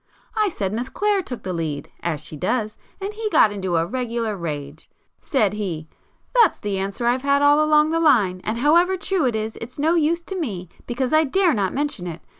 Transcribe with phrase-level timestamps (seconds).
[0.35, 4.89] I said Miss Clare took the lead,—as she does,—and he got into a regular rage.
[5.19, 9.59] Said he—'That's the answer I've had all along the line, and however true it is,
[9.61, 12.21] it's no use to me because I dare not mention it.